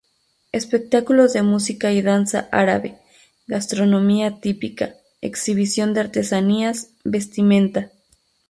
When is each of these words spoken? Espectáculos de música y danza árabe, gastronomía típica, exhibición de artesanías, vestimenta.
Espectáculos 0.51 1.31
de 1.33 1.43
música 1.43 1.91
y 1.93 2.01
danza 2.01 2.49
árabe, 2.51 2.97
gastronomía 3.45 4.39
típica, 4.39 4.95
exhibición 5.21 5.93
de 5.93 5.99
artesanías, 5.99 6.87
vestimenta. 7.03 7.91